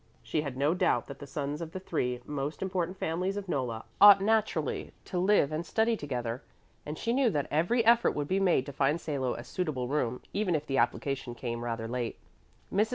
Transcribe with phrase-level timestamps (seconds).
[0.23, 3.83] She had no doubt that the sons of the three most important families of Nolla
[4.01, 6.41] ought naturally to live and study together,
[6.87, 10.21] and she knew that every effort would be made to find Salo a suitable room,
[10.33, 12.17] even if the application came rather late.
[12.73, 12.89] Mrs.